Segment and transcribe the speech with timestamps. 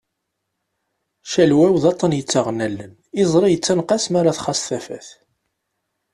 [1.31, 5.07] Calwaw d aṭan yettaɣen allen, iẓri yettanqas m'ara txaṣ tafat.